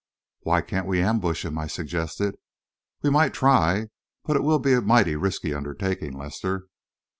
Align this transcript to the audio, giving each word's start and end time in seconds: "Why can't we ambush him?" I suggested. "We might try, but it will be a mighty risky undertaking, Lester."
"Why 0.39 0.61
can't 0.61 0.87
we 0.87 0.99
ambush 0.99 1.45
him?" 1.45 1.59
I 1.59 1.67
suggested. 1.67 2.35
"We 3.03 3.11
might 3.11 3.35
try, 3.35 3.89
but 4.23 4.35
it 4.35 4.41
will 4.41 4.57
be 4.57 4.73
a 4.73 4.81
mighty 4.81 5.15
risky 5.15 5.53
undertaking, 5.53 6.17
Lester." 6.17 6.65